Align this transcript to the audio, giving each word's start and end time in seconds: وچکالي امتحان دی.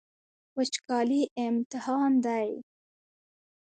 وچکالي 0.57 1.21
امتحان 1.45 2.11
دی. 2.25 2.49